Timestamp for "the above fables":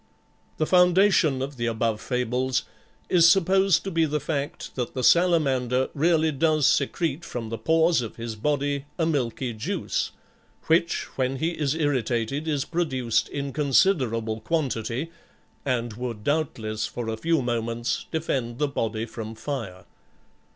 1.57-2.63